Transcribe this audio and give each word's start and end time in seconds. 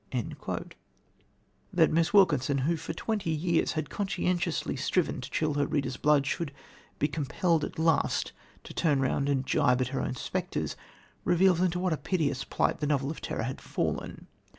That 1.71 1.91
Miss 1.91 2.11
Wilkinson, 2.11 2.57
who, 2.57 2.75
for 2.75 2.91
twenty 2.91 3.29
years, 3.29 3.73
had 3.73 3.91
conscientiously 3.91 4.75
striven 4.75 5.21
to 5.21 5.29
chill 5.29 5.53
her 5.53 5.67
readers' 5.67 5.97
blood, 5.97 6.25
should 6.25 6.51
be 6.97 7.07
compelled 7.07 7.63
at 7.63 7.77
last 7.77 8.31
to 8.63 8.73
turn 8.73 8.99
round 8.99 9.29
and 9.29 9.45
gibe 9.45 9.79
at 9.79 9.89
her 9.89 10.01
own 10.01 10.15
spectres, 10.15 10.75
reveals 11.23 11.59
into 11.61 11.77
what 11.77 11.93
a 11.93 11.97
piteous 11.97 12.43
plight 12.43 12.79
the 12.79 12.87
novel 12.87 13.11
of 13.11 13.21
terror 13.21 13.43
had 13.43 13.61
fallen. 13.61 14.25